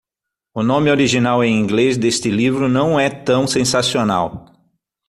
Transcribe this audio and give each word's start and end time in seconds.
O 0.51 0.63
nome 0.63 0.89
original 0.89 1.43
em 1.43 1.55
inglês 1.55 1.95
deste 1.95 2.27
livro 2.31 2.67
não 2.67 2.99
é 2.99 3.07
tão 3.07 3.45
sensacional. 3.45 4.51